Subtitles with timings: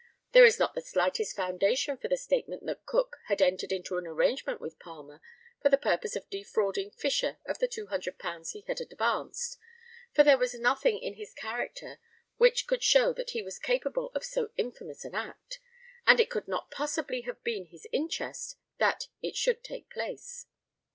[0.31, 4.07] There is not the slightest foundation for the statement that Cook had entered into an
[4.07, 5.21] arrangement with Palmer
[5.61, 9.59] for the purpose of defrauding Fisher of the £200 he had advanced;
[10.11, 11.99] for there was nothing in his character
[12.37, 15.59] which could show that he was capable of so infamous an act,
[16.07, 20.47] and it could not possibly have been his interest that it should take place.